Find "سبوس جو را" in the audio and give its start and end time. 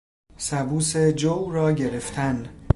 0.37-1.71